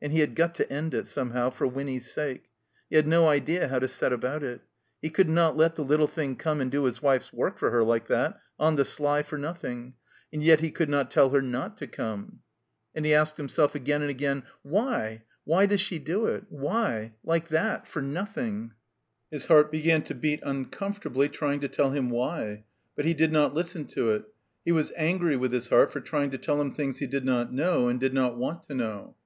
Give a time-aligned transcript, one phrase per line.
[0.00, 2.44] And he had got to end it, somehow, for Winny's sake.
[2.88, 4.62] He had no idea how to set about it.
[5.02, 7.84] He could not let the little thing come and do his wife's work for her,
[7.84, 9.92] like that, on the sly, for nothing.
[10.32, 12.38] And yet he could not teU her not to come.
[12.38, 12.38] 209 THE COMBINED
[12.72, 16.46] MAZE And he asked himself again and again, ''Why, \vfiy does she do it?
[16.48, 17.12] Why?
[17.22, 18.72] Like that— ^for nothing?"
[19.30, 22.64] His heart began to beat uncomfortably, tr3dng to tell him why.
[22.96, 24.24] But he did not listen to it.
[24.64, 27.52] He was angry with his heart for trying to tell him things he did not
[27.52, 29.16] know and did not want to know.